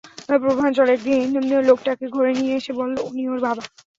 প্রভাঞ্জন 0.35 0.87
একদিন 0.89 1.27
লোকটাকে 1.63 2.05
ঘরে 2.15 2.31
নিয়ে 2.35 2.53
এসে 2.55 2.71
বলল 2.79 2.95
উনি 3.07 3.23
ওর 3.27 3.39
বাবা। 3.45 3.63